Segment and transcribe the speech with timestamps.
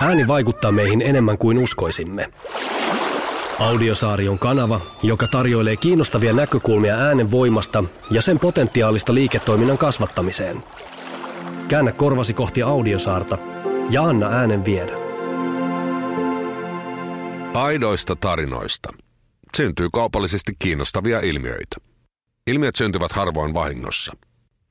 [0.00, 2.32] Ääni vaikuttaa meihin enemmän kuin uskoisimme.
[3.58, 10.64] Audiosaari on kanava, joka tarjoilee kiinnostavia näkökulmia äänen voimasta ja sen potentiaalista liiketoiminnan kasvattamiseen.
[11.68, 13.38] Käännä korvasi kohti Audiosaarta
[13.90, 14.92] ja anna äänen viedä.
[17.54, 18.92] Aidoista tarinoista
[19.56, 21.76] syntyy kaupallisesti kiinnostavia ilmiöitä.
[22.46, 24.16] Ilmiöt syntyvät harvoin vahingossa.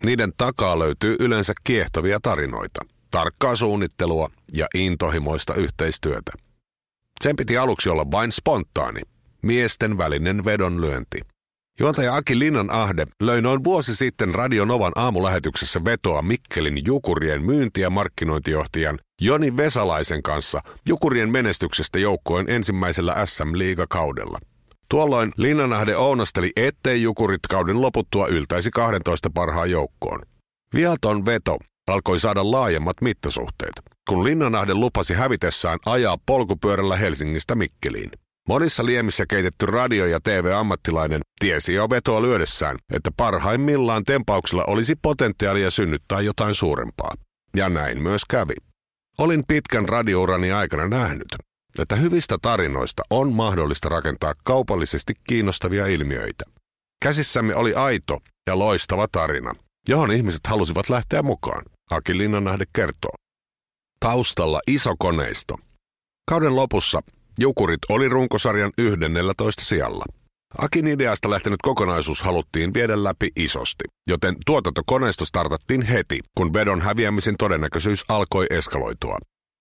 [0.04, 6.32] Niiden takaa löytyy yleensä kiehtovia tarinoita, tarkkaa suunnittelua ja intohimoista yhteistyötä.
[7.24, 9.02] Sen piti aluksi olla vain spontaani,
[9.42, 11.20] miesten välinen vedonlyönti.
[11.80, 17.82] Juontaja Aki Linnan Ahde löi noin vuosi sitten Radio Novan aamulähetyksessä vetoa Mikkelin Jukurien myynti-
[17.82, 24.40] ja markkinointijohtajan Joni Vesalaisen kanssa Jukurien menestyksestä joukkojen ensimmäisellä SM-liigakaudella.
[24.90, 30.22] Tuolloin Linnanahde ounasteli, ettei Jukurit kauden loputtua yltäisi 12 parhaan joukkoon.
[30.76, 31.58] Viaton veto
[31.90, 33.72] alkoi saada laajemmat mittasuhteet,
[34.10, 38.12] kun Linnanahde lupasi hävitessään ajaa polkupyörällä Helsingistä Mikkeliin.
[38.48, 45.72] Monissa liemissä keitetty radio- ja TV-ammattilainen tiesi jo vetoa lyödessään, että parhaimmillaan tempauksella olisi potentiaalia
[45.72, 47.14] synnyttää jotain suurempaa.
[47.56, 48.54] Ja näin myös kävi.
[49.18, 51.28] Olin pitkän radiourani aikana nähnyt,
[51.80, 56.46] että hyvistä tarinoista on mahdollista rakentaa kaupallisesti kiinnostavia ilmiöitä.
[57.04, 58.18] Käsissämme oli aito
[58.48, 59.54] ja loistava tarina,
[59.90, 63.12] johon ihmiset halusivat lähteä mukaan, Aki Linnanahde kertoo.
[64.00, 65.56] Taustalla iso koneisto.
[66.30, 67.02] Kauden lopussa
[67.40, 70.06] Jukurit oli runkosarjan 11 sijalla.
[70.58, 77.36] Akin ideasta lähtenyt kokonaisuus haluttiin viedä läpi isosti, joten tuotantokoneisto startattiin heti, kun vedon häviämisen
[77.38, 79.18] todennäköisyys alkoi eskaloitua.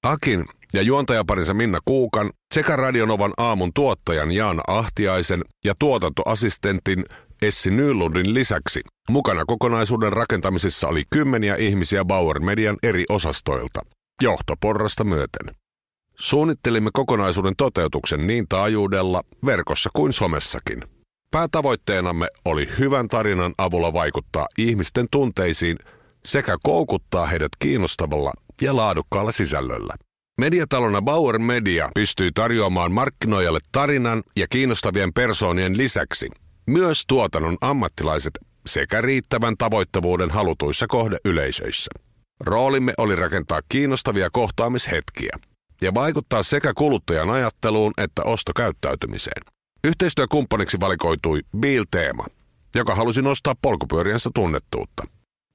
[0.06, 0.44] Akin
[0.74, 7.04] ja juontajaparinsa Minna Kuukan sekä Radionovan aamun tuottajan Jaana Ahtiaisen ja tuotantoassistentin
[7.42, 13.80] Essi Nylundin lisäksi mukana kokonaisuuden rakentamisessa oli kymmeniä ihmisiä Bauer Median eri osastoilta,
[14.22, 15.54] johtoporrasta myöten.
[16.18, 20.82] Suunnittelimme kokonaisuuden toteutuksen niin taajuudella, verkossa kuin somessakin.
[21.30, 25.78] Päätavoitteenamme oli hyvän tarinan avulla vaikuttaa ihmisten tunteisiin
[26.24, 28.32] sekä koukuttaa heidät kiinnostavalla
[28.62, 29.94] ja laadukkaalla sisällöllä.
[30.40, 36.28] Mediatalona Bauer Media pystyy tarjoamaan markkinoijalle tarinan ja kiinnostavien persoonien lisäksi
[36.68, 41.90] myös tuotannon ammattilaiset sekä riittävän tavoittavuuden halutuissa kohdeyleisöissä.
[42.40, 45.38] Roolimme oli rakentaa kiinnostavia kohtaamishetkiä
[45.82, 49.42] ja vaikuttaa sekä kuluttajan ajatteluun että ostokäyttäytymiseen.
[49.84, 52.24] Yhteistyökumppaniksi valikoitui Bill Teema,
[52.74, 55.02] joka halusi nostaa polkupyöriänsä tunnettuutta.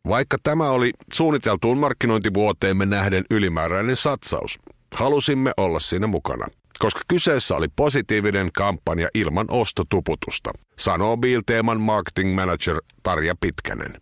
[0.08, 4.60] Vaikka tämä oli suunniteltuun markkinointivuoteemme nähden ylimääräinen satsaus,
[4.96, 6.48] halusimme olla siinä mukana,
[6.84, 14.02] koska kyseessä oli positiivinen kampanja ilman ostotuputusta, sanoo Bill-teeman marketing manager Tarja Pitkänen.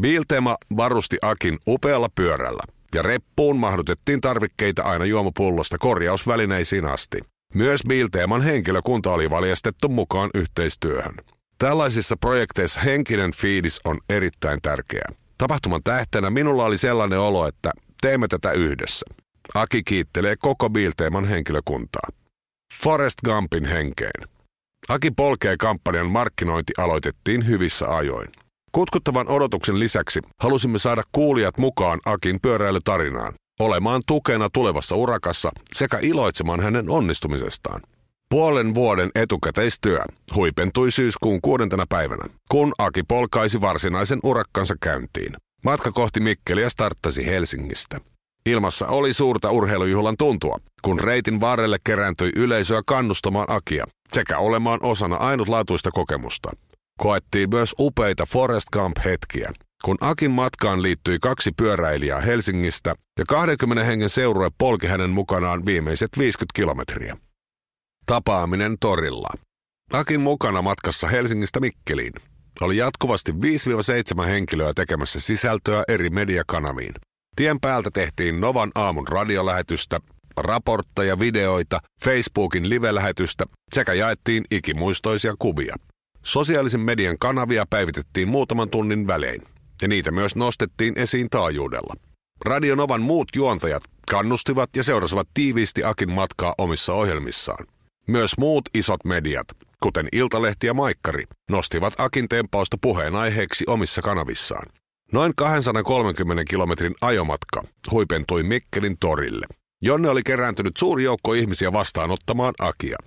[0.00, 2.62] Bill-teema varusti Akin upealla pyörällä,
[2.94, 7.18] ja reppuun mahdutettiin tarvikkeita aina juomapullosta korjausvälineisiin asti.
[7.54, 11.14] Myös Bill-teeman henkilökunta oli valjastettu mukaan yhteistyöhön.
[11.58, 15.04] Tällaisissa projekteissa henkinen fiilis on erittäin tärkeä.
[15.38, 19.06] Tapahtuman tähtenä minulla oli sellainen olo, että teemme tätä yhdessä.
[19.54, 22.21] Aki kiittelee koko Bill-teeman henkilökuntaa.
[22.80, 24.28] Forest Gumpin henkeen.
[24.88, 28.28] Aki polkee kampanjan markkinointi aloitettiin hyvissä ajoin.
[28.72, 36.60] Kutkuttavan odotuksen lisäksi halusimme saada kuulijat mukaan Akin pyöräilytarinaan, olemaan tukena tulevassa urakassa sekä iloitsemaan
[36.60, 37.80] hänen onnistumisestaan.
[38.30, 45.36] Puolen vuoden etukäteistyö huipentui syyskuun kuudentena päivänä, kun Aki polkaisi varsinaisen urakkansa käyntiin.
[45.64, 48.00] Matka kohti Mikkeliä starttasi Helsingistä.
[48.46, 55.16] Ilmassa oli suurta urheilujuhlan tuntua, kun reitin varrelle kerääntyi yleisöä kannustamaan Akia sekä olemaan osana
[55.16, 56.50] ainutlaatuista kokemusta.
[56.98, 59.52] Koettiin myös upeita Forest Gump-hetkiä,
[59.84, 66.10] kun Akin matkaan liittyi kaksi pyöräilijää Helsingistä ja 20 hengen seurue polki hänen mukanaan viimeiset
[66.18, 67.16] 50 kilometriä.
[68.06, 69.28] Tapaaminen torilla.
[69.92, 72.12] Akin mukana matkassa Helsingistä Mikkeliin.
[72.60, 73.32] Oli jatkuvasti
[74.22, 76.94] 5-7 henkilöä tekemässä sisältöä eri mediakanaviin.
[77.36, 80.00] Tien päältä tehtiin Novan aamun radiolähetystä,
[80.36, 83.44] raportteja, videoita, Facebookin live-lähetystä
[83.74, 85.76] sekä jaettiin ikimuistoisia kuvia.
[86.22, 89.42] Sosiaalisen median kanavia päivitettiin muutaman tunnin välein,
[89.82, 91.94] ja niitä myös nostettiin esiin taajuudella.
[92.44, 97.66] Radio Novan muut juontajat kannustivat ja seurasivat tiiviisti Akin matkaa omissa ohjelmissaan.
[98.08, 99.46] Myös muut isot mediat,
[99.82, 104.81] kuten Iltalehti ja Maikkari, nostivat Akin tempausta puheenaiheeksi omissa kanavissaan.
[105.12, 109.46] Noin 230 kilometrin ajomatka huipentui Mikkelin torille,
[109.82, 112.98] jonne oli kerääntynyt suuri joukko ihmisiä vastaanottamaan Akia.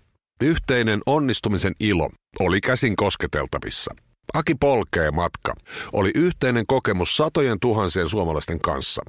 [0.43, 2.09] Yhteinen onnistumisen ilo
[2.39, 3.95] oli käsin kosketeltavissa.
[4.33, 5.55] Aki polkee matka
[5.93, 9.01] oli yhteinen kokemus satojen tuhansien suomalaisten kanssa,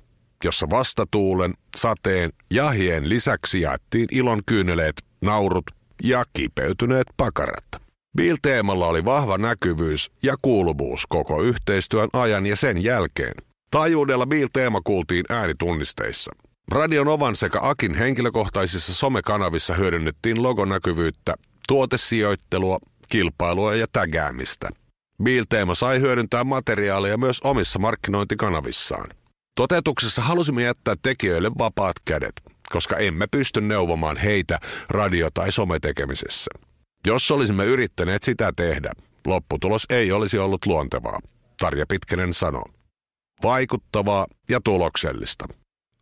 [0.44, 5.64] jossa vastatuulen, sateen ja hien lisäksi jaettiin ilon kyyneleet, naurut
[6.02, 7.85] ja kipeytyneet pakarat.
[8.16, 13.34] Bill-teemalla oli vahva näkyvyys ja kuuluvuus koko yhteistyön ajan ja sen jälkeen.
[13.70, 16.30] Taajuudella Bill-teema kuultiin äänitunnisteissa.
[16.72, 21.34] Radion Ovan sekä Akin henkilökohtaisissa somekanavissa hyödynnettiin logonäkyvyyttä,
[21.68, 22.78] tuotesijoittelua,
[23.08, 24.68] kilpailua ja tägäämistä.
[25.22, 29.10] Bill-teema sai hyödyntää materiaalia myös omissa markkinointikanavissaan.
[29.54, 32.32] Toteutuksessa halusimme jättää tekijöille vapaat kädet,
[32.72, 34.58] koska emme pysty neuvomaan heitä
[34.88, 36.50] radio- tai sometekemisessä.
[37.06, 38.92] Jos olisimme yrittäneet sitä tehdä,
[39.26, 41.18] lopputulos ei olisi ollut luontevaa,
[41.60, 42.64] Tarja Pitkänen sanoo.
[43.42, 45.48] Vaikuttavaa ja tuloksellista.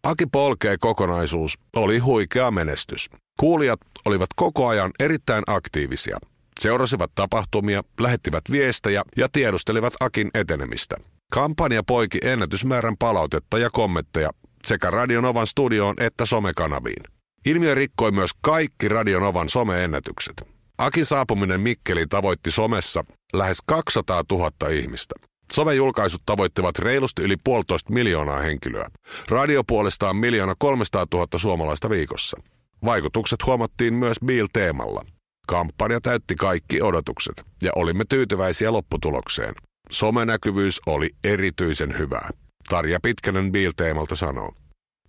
[0.03, 3.11] Aki Polkee kokonaisuus oli huikea menestys.
[3.41, 6.19] Kuulijat olivat koko ajan erittäin aktiivisia.
[6.61, 10.97] Seurasivat tapahtumia, lähettivät viestejä ja tiedustelivat Akin etenemistä.
[11.33, 14.31] Kampanja poiki ennätysmäärän palautetta ja kommentteja
[14.67, 17.05] sekä Radionovan studioon että somekanaviin.
[17.47, 20.54] Ilmiö rikkoi myös kaikki Radionovan someennätykset.
[20.79, 25.15] Akin saapuminen Mikkeliin tavoitti somessa lähes 200 000 ihmistä.
[25.53, 28.89] Somejulkaisut tavoittivat reilusti yli puolitoista miljoonaa henkilöä.
[29.29, 32.37] Radio puolestaan miljoona 300 000 suomalaista viikossa.
[32.85, 35.05] Vaikutukset huomattiin myös Bill-teemalla.
[35.47, 39.55] Kampanja täytti kaikki odotukset ja olimme tyytyväisiä lopputulokseen.
[39.91, 42.31] Somenäkyvyys oli erityisen hyvää.
[42.69, 44.53] Tarja Pitkänen Bill-teemalta sanoo.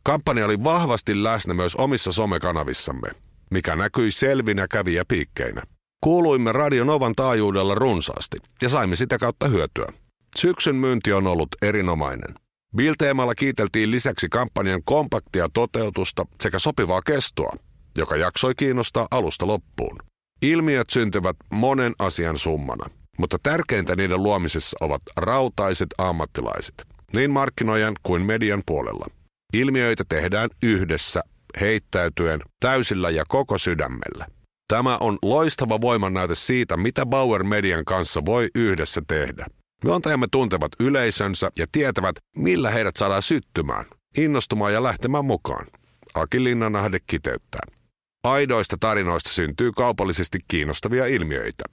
[0.03, 3.07] Kampanja oli vahvasti läsnä myös omissa somekanavissamme,
[3.51, 5.63] mikä näkyi selvinä käviä piikkeinä.
[6.01, 9.87] Kuuluimme Radio Novan taajuudella runsaasti ja saimme sitä kautta hyötyä.
[10.37, 12.35] Syksyn myynti on ollut erinomainen.
[12.75, 17.53] Bill-teemalla kiiteltiin lisäksi kampanjan kompaktia toteutusta sekä sopivaa kestoa,
[17.97, 19.97] joka jaksoi kiinnostaa alusta loppuun.
[20.41, 28.21] Ilmiöt syntyvät monen asian summana, mutta tärkeintä niiden luomisessa ovat rautaiset ammattilaiset, niin markkinoijan kuin
[28.25, 29.05] median puolella.
[29.53, 31.23] Ilmiöitä tehdään yhdessä,
[31.61, 34.27] heittäytyen, täysillä ja koko sydämellä.
[34.67, 39.45] Tämä on loistava voimannäyte siitä, mitä Bauer Median kanssa voi yhdessä tehdä.
[39.83, 43.85] Myöntäjämme tuntevat yleisönsä ja tietävät, millä heidät saadaan syttymään,
[44.17, 45.67] innostumaan ja lähtemään mukaan.
[46.13, 47.61] Aki Linnanahde kiteyttää.
[48.23, 51.63] Aidoista tarinoista syntyy kaupallisesti kiinnostavia ilmiöitä.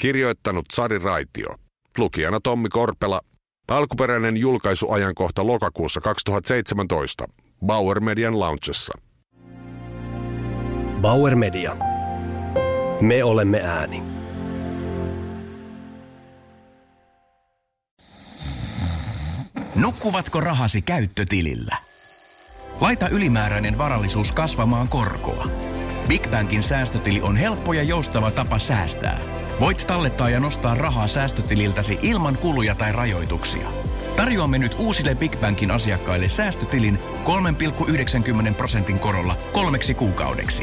[0.00, 1.48] Kirjoittanut Sari Raitio.
[1.98, 3.20] Lukijana Tommi Korpela.
[3.68, 7.24] Alkuperäinen julkaisuajankohta lokakuussa 2017.
[7.66, 8.92] Bauer Median launchessa.
[11.00, 11.76] Bauer Media.
[13.00, 14.02] Me olemme ääni.
[19.76, 21.76] Nukkuvatko rahasi käyttötilillä?
[22.80, 25.46] Laita ylimääräinen varallisuus kasvamaan korkoa.
[26.08, 29.20] Big Bankin säästötili on helppo ja joustava tapa säästää.
[29.60, 33.68] Voit tallettaa ja nostaa rahaa säästötililtäsi ilman kuluja tai rajoituksia.
[34.16, 36.98] Tarjoamme nyt uusille Big Bankin asiakkaille säästötilin
[38.48, 40.62] 3,90 prosentin korolla kolmeksi kuukaudeksi.